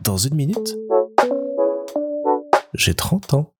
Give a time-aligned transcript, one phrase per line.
[0.00, 0.76] Dans une minute,
[2.74, 3.54] j'ai 30 ans.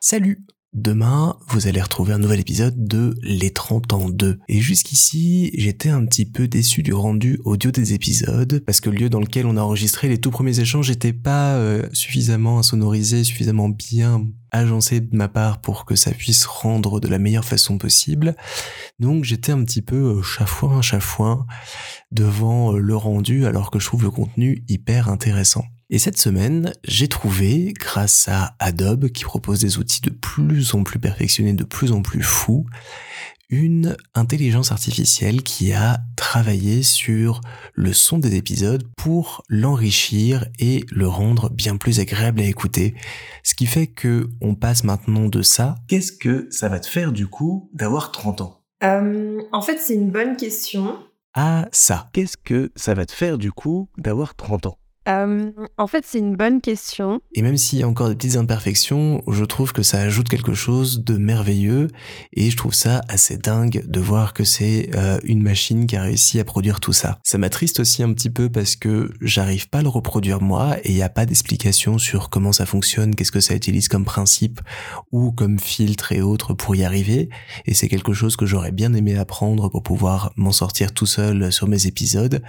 [0.00, 0.44] Salut
[0.76, 4.40] Demain, vous allez retrouver un nouvel épisode de Les 30 ans 2.
[4.46, 8.96] Et jusqu'ici, j'étais un petit peu déçu du rendu audio des épisodes, parce que le
[8.98, 13.24] lieu dans lequel on a enregistré les tout premiers échanges n'était pas euh, suffisamment insonorisé,
[13.24, 17.78] suffisamment bien agencé de ma part pour que ça puisse rendre de la meilleure façon
[17.78, 18.36] possible.
[18.98, 21.46] Donc j'étais un petit peu euh, chafouin, chafouin
[22.12, 25.64] devant euh, le rendu, alors que je trouve le contenu hyper intéressant.
[25.88, 30.82] Et cette semaine, j'ai trouvé, grâce à Adobe, qui propose des outils de plus en
[30.82, 32.66] plus perfectionnés, de plus en plus fous,
[33.48, 37.40] une intelligence artificielle qui a travaillé sur
[37.74, 42.96] le son des épisodes pour l'enrichir et le rendre bien plus agréable à écouter.
[43.44, 45.76] Ce qui fait que on passe maintenant de ça.
[45.86, 48.60] Qu'est-ce que ça va te faire du coup d'avoir 30 ans?
[48.82, 50.98] Euh, En fait, c'est une bonne question.
[51.34, 52.10] Ah ça.
[52.12, 54.78] Qu'est-ce que ça va te faire du coup d'avoir 30 ans?
[55.08, 57.20] Euh, en fait, c'est une bonne question.
[57.34, 60.54] Et même s'il y a encore des petites imperfections, je trouve que ça ajoute quelque
[60.54, 61.88] chose de merveilleux
[62.32, 66.02] et je trouve ça assez dingue de voir que c'est euh, une machine qui a
[66.02, 67.18] réussi à produire tout ça.
[67.22, 70.90] Ça m'attriste aussi un petit peu parce que j'arrive pas à le reproduire moi et
[70.90, 74.60] il n'y a pas d'explication sur comment ça fonctionne, qu'est-ce que ça utilise comme principe
[75.12, 77.28] ou comme filtre et autres pour y arriver.
[77.66, 81.52] Et c'est quelque chose que j'aurais bien aimé apprendre pour pouvoir m'en sortir tout seul
[81.52, 82.42] sur mes épisodes.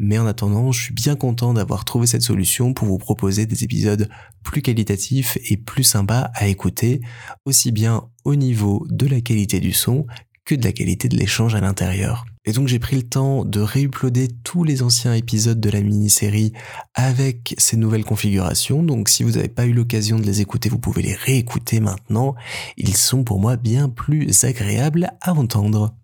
[0.00, 3.64] Mais en attendant, je suis bien content d'avoir trouvé cette solution pour vous proposer des
[3.64, 4.08] épisodes
[4.44, 7.00] plus qualitatifs et plus sympas à écouter,
[7.44, 10.06] aussi bien au niveau de la qualité du son
[10.44, 12.24] que de la qualité de l'échange à l'intérieur.
[12.44, 16.52] Et donc j'ai pris le temps de réuploader tous les anciens épisodes de la mini-série
[16.94, 18.82] avec ces nouvelles configurations.
[18.82, 22.34] Donc si vous n'avez pas eu l'occasion de les écouter, vous pouvez les réécouter maintenant.
[22.78, 25.94] Ils sont pour moi bien plus agréables à entendre.